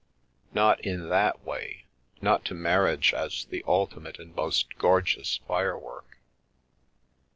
[0.51, 1.85] ""Not in that way—
[2.23, 6.17] not to marriage as the ultimate and most gorgeous firework.